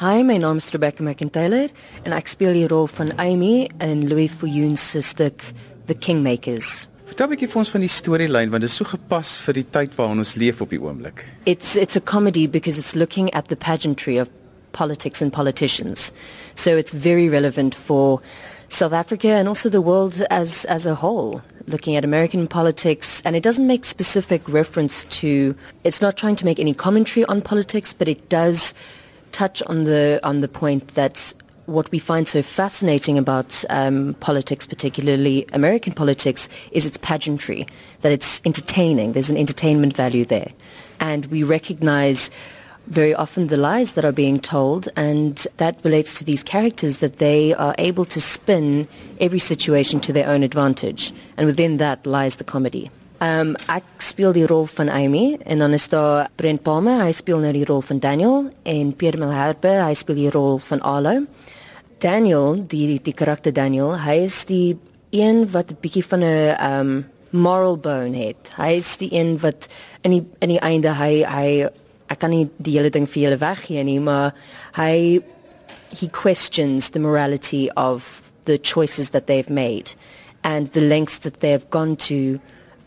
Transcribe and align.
Hi, 0.00 0.22
my 0.22 0.36
naam 0.38 0.58
is 0.58 0.72
Rebecca 0.72 1.02
McIntyre 1.02 1.72
en 2.06 2.12
ek 2.14 2.28
speel 2.30 2.54
die 2.54 2.68
rol 2.70 2.84
van 2.86 3.08
Amy 3.18 3.64
in 3.82 4.04
Louis 4.06 4.30
Fouillon 4.30 4.76
se 4.78 5.00
stuk 5.02 5.42
The 5.88 5.96
Kingmakers. 5.98 6.86
Vertel 7.08 7.26
'n 7.26 7.32
bietjie 7.32 7.48
vir 7.50 7.58
ons 7.58 7.72
van 7.74 7.82
die 7.82 7.90
storielyn 7.90 8.52
want 8.52 8.62
dit 8.62 8.70
is 8.70 8.76
so 8.78 8.86
gepas 8.86 9.32
vir 9.42 9.58
die 9.58 9.64
tyd 9.66 9.96
waarin 9.98 10.22
ons 10.22 10.36
leef 10.36 10.62
op 10.62 10.70
die 10.70 10.78
oomblik. 10.78 11.24
It's 11.46 11.74
it's 11.74 11.96
a 11.96 12.00
comedy 12.00 12.46
because 12.46 12.78
it's 12.78 12.94
looking 12.94 13.26
at 13.34 13.48
the 13.48 13.56
pageantry 13.56 14.20
of 14.22 14.30
politics 14.70 15.20
and 15.20 15.32
politicians. 15.32 16.12
So 16.54 16.78
it's 16.78 16.94
very 16.94 17.28
relevant 17.28 17.74
for 17.74 18.22
South 18.68 18.92
Africa 18.92 19.34
and 19.34 19.48
also 19.48 19.68
the 19.68 19.82
world 19.82 20.22
as 20.30 20.64
as 20.66 20.86
a 20.86 20.94
whole 20.94 21.42
looking 21.66 21.96
at 21.96 22.04
American 22.04 22.46
politics 22.46 23.20
and 23.24 23.34
it 23.34 23.42
doesn't 23.42 23.66
make 23.66 23.84
specific 23.84 24.46
reference 24.46 25.02
to 25.18 25.56
it's 25.82 26.00
not 26.00 26.16
trying 26.16 26.36
to 26.36 26.44
make 26.44 26.60
any 26.60 26.72
commentary 26.72 27.26
on 27.26 27.42
politics 27.42 27.92
but 27.92 28.06
it 28.06 28.28
does 28.28 28.72
touch 29.32 29.62
on 29.62 29.84
the 29.84 30.20
on 30.22 30.40
the 30.40 30.48
point 30.48 30.88
that 30.94 31.34
what 31.66 31.90
we 31.92 31.98
find 31.98 32.26
so 32.26 32.42
fascinating 32.42 33.18
about 33.18 33.62
um, 33.68 34.14
politics, 34.20 34.66
particularly 34.66 35.46
American 35.52 35.92
politics, 35.92 36.48
is 36.72 36.86
its 36.86 36.96
pageantry, 36.98 37.66
that 38.00 38.10
it's 38.10 38.40
entertaining. 38.46 39.12
There's 39.12 39.28
an 39.28 39.36
entertainment 39.36 39.94
value 39.94 40.24
there. 40.24 40.50
And 40.98 41.26
we 41.26 41.42
recognize 41.42 42.30
very 42.86 43.14
often 43.14 43.48
the 43.48 43.58
lies 43.58 43.92
that 43.92 44.04
are 44.06 44.12
being 44.12 44.40
told, 44.40 44.88
and 44.96 45.46
that 45.58 45.78
relates 45.84 46.18
to 46.18 46.24
these 46.24 46.42
characters 46.42 46.98
that 46.98 47.18
they 47.18 47.52
are 47.54 47.74
able 47.76 48.06
to 48.06 48.20
spin 48.20 48.88
every 49.20 49.38
situation 49.38 50.00
to 50.00 50.12
their 50.12 50.26
own 50.26 50.42
advantage. 50.42 51.12
And 51.36 51.46
within 51.46 51.76
that 51.76 52.06
lies 52.06 52.36
the 52.36 52.44
comedy. 52.44 52.90
Um 53.18 53.56
ek 53.66 53.86
speel 53.98 54.30
die 54.36 54.46
rol 54.46 54.68
van 54.70 54.88
Amy 54.94 55.40
en 55.42 55.58
dan 55.58 55.72
is 55.74 55.88
daar 55.90 56.28
Brent 56.38 56.62
Palmer, 56.62 57.00
hy 57.02 57.10
speel 57.12 57.40
nou 57.42 57.50
die 57.52 57.66
rol 57.66 57.80
van 57.82 57.98
Daniel 57.98 58.44
en 58.62 58.92
Pierre 58.94 59.18
Milherbe, 59.18 59.72
hy 59.82 59.94
speel 59.98 60.20
die 60.20 60.30
rol 60.30 60.60
van 60.62 60.82
Arlo. 60.86 61.24
Daniel, 61.98 62.60
die 62.62 62.86
die, 62.92 63.00
die 63.02 63.14
karakter 63.18 63.50
Daniel, 63.50 63.96
hy 63.98 64.20
is 64.28 64.44
die 64.46 64.78
een 65.10 65.48
wat 65.50 65.72
'n 65.72 65.78
bietjie 65.82 66.04
van 66.04 66.22
'n 66.22 66.54
um 66.62 67.06
moral 67.30 67.76
bone 67.76 68.16
het. 68.16 68.52
Hy 68.56 68.78
is 68.78 68.96
die 68.96 69.10
een 69.12 69.38
wat 69.42 69.66
in 70.02 70.10
die 70.10 70.24
in 70.40 70.48
die 70.48 70.60
einde 70.60 70.94
hy 70.94 71.24
hy 71.26 71.68
ek 72.08 72.18
kan 72.18 72.30
nie 72.30 72.48
die 72.56 72.76
hele 72.78 72.90
ding 72.90 73.06
vir 73.06 73.22
julle 73.22 73.38
weggee 73.38 73.82
nie, 73.84 74.00
maar 74.00 74.32
hy 74.72 75.20
he 76.00 76.08
questions 76.08 76.90
the 76.90 77.00
morality 77.00 77.68
of 77.76 78.32
the 78.44 78.58
choices 78.58 79.10
that 79.10 79.26
they've 79.26 79.50
made 79.50 79.94
and 80.44 80.72
the 80.72 80.80
lengths 80.80 81.18
that 81.18 81.40
they 81.40 81.50
have 81.50 81.68
gone 81.70 81.96
to 81.96 82.38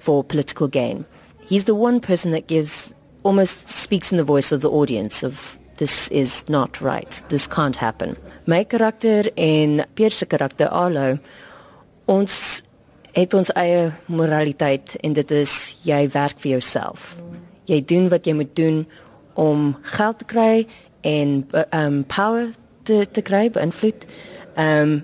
for 0.01 0.23
political 0.23 0.67
gain. 0.67 1.05
He's 1.47 1.65
the 1.65 1.75
one 1.75 1.99
person 1.99 2.31
that 2.31 2.47
gives 2.47 2.93
almost 3.23 3.69
speaks 3.69 4.11
in 4.11 4.17
the 4.17 4.23
voice 4.23 4.51
of 4.51 4.61
the 4.61 4.69
audience 4.69 5.23
of 5.23 5.57
this 5.77 6.09
is 6.09 6.47
not 6.49 6.81
right. 6.81 7.23
This 7.29 7.47
can't 7.47 7.75
happen. 7.75 8.17
My 8.45 8.63
karakter 8.63 9.29
en 9.37 9.85
Pierre 9.95 10.11
se 10.11 10.25
karakter 10.25 10.67
Arlo 10.67 11.19
ons 12.05 12.63
het 13.13 13.33
ons 13.33 13.51
eie 13.59 13.91
moraliteit 14.07 14.95
en 15.03 15.13
dit 15.13 15.31
is 15.31 15.75
jy 15.85 16.07
werk 16.13 16.39
vir 16.41 16.55
jouself. 16.55 17.15
Jy 17.69 17.81
doen 17.85 18.09
wat 18.09 18.25
jy 18.25 18.35
moet 18.37 18.55
doen 18.55 18.83
om 19.39 19.71
geld 19.97 20.19
te 20.21 20.25
kry 20.25 20.67
en 21.07 21.41
um 21.73 22.03
power 22.05 22.51
te 22.85 23.05
te 23.05 23.21
kry, 23.21 23.49
invloed 23.61 24.05
um 24.57 25.01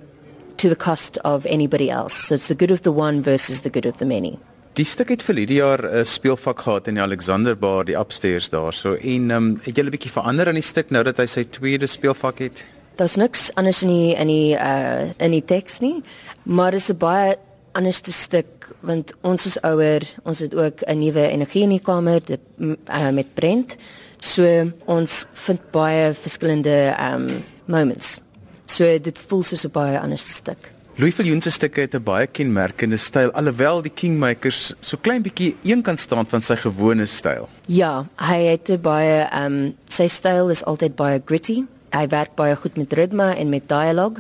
to 0.58 0.70
the 0.70 0.76
cost 0.76 1.18
of 1.24 1.46
anybody 1.46 1.90
else. 1.90 2.14
So 2.14 2.36
it's 2.36 2.48
the 2.48 2.56
good 2.56 2.72
of 2.72 2.82
the 2.82 2.92
one 2.92 3.22
versus 3.22 3.62
the 3.62 3.70
good 3.70 3.86
of 3.86 3.98
the 3.98 4.06
many. 4.06 4.40
Die 4.78 4.86
stuk 4.86 5.10
het 5.10 5.24
vir 5.26 5.40
hierdie 5.42 5.58
jaar 5.58 5.82
'n 5.82 6.00
uh, 6.00 6.04
speelvak 6.06 6.60
gehad 6.62 6.88
in 6.88 7.00
die 7.00 7.02
Alexanderbar, 7.02 7.86
die 7.86 7.98
upstairs 7.98 8.50
daarso. 8.50 8.94
En 8.94 9.32
ehm 9.32 9.44
um, 9.44 9.60
het 9.64 9.76
jy 9.76 9.84
'n 9.84 9.90
bietjie 9.90 10.12
verander 10.12 10.48
aan 10.48 10.60
die 10.60 10.62
stuk 10.62 10.92
nou 10.92 11.04
dat 11.04 11.18
hy 11.18 11.26
sy 11.26 11.44
tweede 11.50 11.88
speelvak 11.88 12.38
het? 12.40 12.64
Daar's 12.96 13.16
niks 13.16 13.50
anders 13.56 13.82
in 13.82 13.90
die 13.90 14.14
in 14.14 14.28
die 14.28 14.54
uh 14.54 15.10
in 15.18 15.32
die 15.32 15.46
teks 15.46 15.80
nie, 15.80 16.04
maar 16.44 16.72
dit 16.72 16.82
is 16.82 16.90
'n 16.90 16.98
baie 16.98 17.38
anderste 17.74 18.12
stuk 18.12 18.70
want 18.82 19.14
ons 19.22 19.46
is 19.46 19.62
ouer, 19.62 20.04
ons 20.24 20.40
het 20.40 20.54
ook 20.54 20.82
'n 20.86 21.00
nuwe 21.00 21.28
energie 21.28 21.64
in 21.64 21.70
die 21.70 21.82
kamer 21.82 22.22
de, 22.26 22.40
uh, 22.88 23.10
met 23.10 23.34
Brent. 23.34 23.76
So 24.20 24.72
ons 24.86 25.26
vind 25.34 25.72
baie 25.72 26.14
verskillende 26.14 26.96
um 27.00 27.44
moments. 27.66 28.20
So 28.66 29.00
dit 29.00 29.20
voel 29.20 29.44
soos 29.44 29.66
'n 29.66 29.72
baie 29.72 30.00
anderste 30.00 30.32
stuk. 30.32 30.77
Louis 30.98 31.14
Viljoen 31.14 31.42
se 31.42 31.52
stukke 31.54 31.82
het 31.82 31.94
'n 31.94 32.04
baie 32.04 32.28
kenmerkende 32.28 32.98
styl 32.98 33.32
alhoewel 33.32 33.82
die 33.82 33.92
Kingmakers 33.94 34.74
so 34.80 34.98
klein 34.98 35.22
bietjie 35.22 35.56
een 35.64 35.82
kan 35.82 35.98
staan 35.98 36.26
van 36.26 36.42
sy 36.42 36.56
gewone 36.56 37.06
styl. 37.06 37.50
Ja, 37.68 38.06
hy 38.16 38.46
het 38.46 38.82
baie 38.82 39.28
ehm 39.30 39.54
um, 39.54 39.76
sy 39.88 40.08
styl 40.08 40.50
is 40.50 40.64
altyd 40.64 40.96
baie 40.96 41.22
gritty. 41.26 41.64
Hy 41.92 42.08
werk 42.08 42.36
baie 42.36 42.56
goed 42.56 42.78
met 42.78 42.94
ritme 42.94 43.36
en 43.36 43.50
met 43.50 43.70
dialoog 43.70 44.14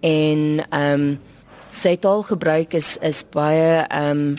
en 0.00 0.64
ehm 0.70 1.00
um, 1.00 1.18
sy 1.70 1.96
taalgebruik 1.96 2.74
is 2.74 2.98
is 3.00 3.24
baie 3.30 3.86
ehm 3.88 4.10
um, 4.10 4.34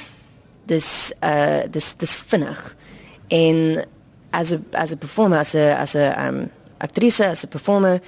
dis 0.66 1.12
uh 1.24 1.62
dis 1.72 1.96
dis 1.96 2.16
vinnig. 2.16 2.76
En 3.28 3.86
as 4.30 4.52
'n 4.54 4.66
as 4.72 4.92
'n 4.92 4.98
performer 4.98 5.40
as 5.40 5.54
'n 5.56 5.74
as 5.78 5.96
'n 5.96 6.00
ehm 6.00 6.36
um, 6.36 6.50
aktrise 6.78 7.26
as 7.26 7.44
'n 7.44 7.48
performer 7.48 8.00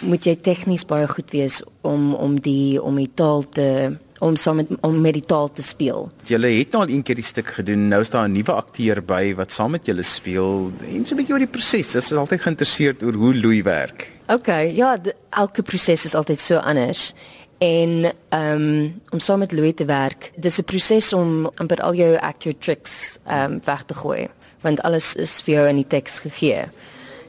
moet 0.00 0.24
jy 0.24 0.36
tegnies 0.36 0.84
baie 0.84 1.08
goed 1.08 1.30
wees 1.30 1.62
om 1.82 2.14
om 2.14 2.40
die 2.40 2.82
om 2.82 2.96
die 2.96 3.10
taal 3.14 3.44
te 3.48 3.96
om 4.18 4.36
saam 4.36 4.56
met 4.56 4.68
om 4.80 5.00
met 5.00 5.16
die 5.16 5.24
taal 5.24 5.50
te 5.52 5.62
speel. 5.62 6.08
Julle 6.24 6.50
het 6.58 6.72
nou 6.72 6.82
al 6.84 6.92
een 6.92 7.02
keer 7.02 7.18
die 7.18 7.26
stuk 7.26 7.52
gedoen. 7.58 7.88
Nou 7.88 8.00
is 8.00 8.10
daar 8.10 8.28
'n 8.28 8.32
nuwe 8.32 8.52
akteur 8.52 9.02
by 9.04 9.34
wat 9.34 9.52
saam 9.52 9.70
met 9.70 9.86
julle 9.86 10.02
speel. 10.02 10.72
En 10.80 11.06
so 11.06 11.14
'n 11.14 11.16
bietjie 11.16 11.32
oor 11.32 11.44
die 11.44 11.56
proses. 11.56 11.94
Ek 11.94 12.02
is 12.02 12.12
altyd 12.12 12.40
geïnteresseerd 12.40 13.02
oor 13.02 13.12
hoe 13.14 13.34
Louis 13.34 13.62
werk. 13.62 14.12
OK, 14.28 14.46
ja, 14.72 14.98
elke 15.30 15.62
proses 15.62 16.04
is 16.04 16.14
altyd 16.14 16.40
so 16.40 16.56
anders. 16.56 17.14
En 17.58 18.12
ehm 18.28 18.52
um, 18.52 19.00
om 19.10 19.18
saam 19.18 19.38
met 19.38 19.52
Louis 19.52 19.74
te 19.74 19.84
werk, 19.84 20.32
dis 20.36 20.58
'n 20.58 20.64
proses 20.64 21.12
om 21.12 21.50
amper 21.54 21.80
al 21.80 21.94
jou 21.94 22.16
actor 22.18 22.52
tricks 22.58 23.18
ehm 23.26 23.52
um, 23.52 23.60
weg 23.64 23.82
te 23.82 23.94
gooi, 23.94 24.28
want 24.60 24.82
alles 24.82 25.14
is 25.14 25.40
vir 25.40 25.54
jou 25.54 25.68
in 25.68 25.76
die 25.76 25.86
teks 25.88 26.18
gegee. 26.18 26.64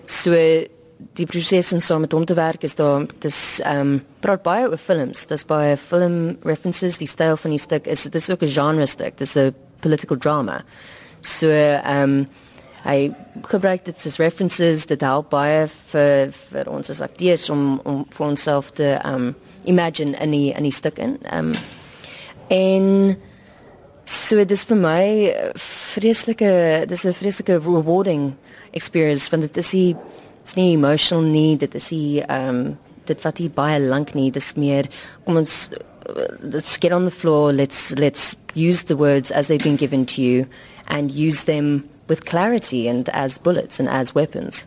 So 0.05 0.31
die 1.17 1.25
proses 1.25 1.71
en 1.73 1.81
saam 1.81 2.01
met 2.05 2.11
hom 2.11 2.25
te 2.25 2.33
werk 2.37 2.63
is 2.63 2.75
daar 2.75 3.05
dis 3.23 3.59
ehm 3.59 3.79
um, 3.79 3.93
praat 4.19 4.43
baie 4.43 4.69
oor 4.69 4.77
films. 4.81 5.25
Dis 5.29 5.45
baie 5.45 5.77
film 5.77 6.37
references. 6.43 6.97
Die 6.97 7.07
styl 7.07 7.37
van 7.37 7.53
die 7.53 7.61
stuk 7.61 7.87
is 7.87 8.03
dis 8.03 8.29
ook 8.29 8.41
'n 8.41 8.53
genre 8.53 8.85
stuk. 8.85 9.17
Dis 9.17 9.35
'n 9.35 9.53
political 9.79 10.17
drama. 10.17 10.63
So 11.21 11.49
ehm 11.49 12.03
um, 12.03 12.27
hy 12.83 13.11
gebruik 13.41 13.85
dit 13.85 14.05
as 14.05 14.17
references 14.17 14.85
dat 14.85 15.01
help 15.01 15.29
baie 15.29 15.67
vir 15.91 16.31
vir 16.31 16.69
ons 16.69 16.89
as 16.89 17.01
akteurs 17.01 17.49
om 17.49 17.81
om 17.83 18.05
vir 18.09 18.27
onsself 18.27 18.71
te 18.71 18.97
ehm 18.97 19.13
um, 19.13 19.35
imagine 19.65 20.17
in 20.17 20.31
die 20.31 20.53
in 20.53 20.63
die 20.63 20.71
stuk 20.71 20.97
in. 20.97 21.17
Ehm 21.23 21.51
um, 21.51 21.55
en 22.47 23.17
so 24.05 24.43
dis 24.43 24.63
vir 24.63 24.77
my 24.77 25.35
vreeslike 25.55 26.85
dis 26.87 27.05
'n 27.05 27.13
vreeslike 27.13 27.59
rewarding 27.59 28.33
experience 28.71 29.29
want 29.29 29.41
dit 29.41 29.57
is 29.57 29.71
Dit's 30.47 30.55
nie 30.55 30.77
emotional 30.77 31.25
nie, 31.27 31.57
dit 31.59 31.73
is 31.75 31.89
die 31.91 32.21
ehm 32.23 32.49
um, 32.55 32.77
dit 33.07 33.19
wat 33.23 33.37
hier 33.39 33.51
baie 33.51 33.79
lank 33.79 34.13
nie, 34.15 34.29
dis 34.31 34.53
meer 34.55 34.87
kom 35.25 35.39
ons 35.39 35.69
let's 36.39 36.77
get 36.79 36.93
on 36.95 37.03
the 37.03 37.11
floor, 37.11 37.51
let's 37.51 37.91
let's 37.99 38.37
use 38.55 38.85
the 38.85 38.95
words 38.95 39.31
as 39.31 39.47
they've 39.47 39.63
been 39.63 39.75
given 39.75 40.05
to 40.05 40.21
you 40.21 40.45
and 40.87 41.11
use 41.11 41.43
them 41.43 41.83
with 42.07 42.23
clarity 42.23 42.87
and 42.87 43.09
as 43.09 43.37
bullets 43.37 43.79
and 43.79 43.89
as 43.89 44.15
weapons. 44.15 44.63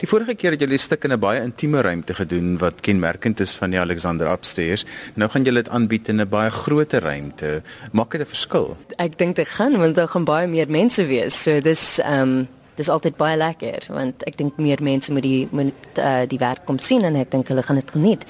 Die 0.00 0.08
vorige 0.08 0.32
keer 0.34 0.56
het 0.56 0.64
julle 0.64 0.80
stuk 0.80 1.04
in 1.04 1.12
'n 1.12 1.20
baie 1.20 1.44
intieme 1.44 1.84
ruimte 1.84 2.14
gedoen 2.14 2.56
wat 2.58 2.80
kenmerkend 2.80 3.40
is 3.40 3.52
van 3.52 3.70
die 3.70 3.80
Alexander 3.80 4.32
Upstairs. 4.32 4.86
Nou 5.14 5.28
gaan 5.30 5.44
julle 5.44 5.62
dit 5.62 5.68
aanbied 5.68 6.08
in 6.08 6.20
'n 6.20 6.28
baie 6.28 6.50
groter 6.50 7.02
ruimte. 7.02 7.62
Maak 7.92 8.10
dit 8.16 8.20
'n 8.20 8.32
verskil? 8.32 8.76
Ek 8.96 9.18
dink 9.18 9.36
dit 9.36 9.48
gaan 9.48 9.76
want 9.76 9.94
daar 9.94 10.08
gaan 10.08 10.24
baie 10.24 10.48
meer 10.48 10.70
mense 10.70 11.04
wees. 11.04 11.42
So 11.42 11.60
dis 11.60 11.98
ehm 11.98 12.22
um, 12.22 12.48
dis 12.76 12.88
altyd 12.88 13.16
baie 13.16 13.36
lekker 13.36 13.86
want 13.92 14.22
ek 14.28 14.36
dink 14.36 14.56
meer 14.56 14.82
mense 14.82 15.12
moet 15.12 15.26
die 15.26 15.48
moet 15.50 15.98
uh, 15.98 16.24
die 16.28 16.40
werk 16.40 16.64
kom 16.64 16.78
sien 16.78 17.04
en 17.04 17.16
ek 17.20 17.30
dink 17.30 17.48
hulle 17.48 17.62
gaan 17.62 17.80
dit 17.80 17.90
geniet. 17.90 18.26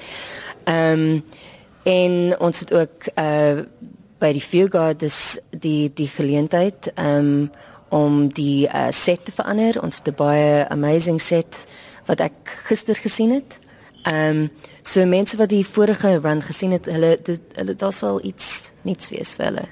Ehm 0.65 1.07
um, 1.07 1.23
en 1.83 2.39
ons 2.39 2.59
het 2.59 2.73
ook 2.73 3.09
uh 3.19 3.63
by 4.23 4.29
die 4.31 4.41
Fugard 4.41 5.01
dis 5.03 5.37
die 5.51 5.91
die 5.93 6.07
geleentheid 6.07 6.91
ehm 6.95 7.31
um, 7.31 7.51
om 7.93 8.27
die 8.33 8.65
uh, 8.65 8.87
set 8.89 9.25
te 9.25 9.31
verander. 9.35 9.81
Ons 9.83 9.99
het 9.99 10.07
'n 10.07 10.15
baie 10.17 10.67
amazing 10.69 11.21
set 11.21 11.65
wat 12.05 12.19
ek 12.19 12.57
gister 12.67 12.95
gesien 12.95 13.31
het. 13.31 13.59
Ehm 14.03 14.29
um, 14.29 14.51
so 14.81 15.05
mense 15.05 15.37
wat 15.37 15.49
die 15.49 15.65
vorige 15.65 16.19
run 16.19 16.41
gesien 16.41 16.71
het, 16.71 16.85
hulle 16.85 17.19
dit, 17.23 17.41
hulle 17.55 17.75
daar 17.75 17.93
sal 17.93 18.19
iets 18.23 18.71
niets 18.81 19.09
wees 19.09 19.35
vir 19.35 19.45
hulle. 19.45 19.67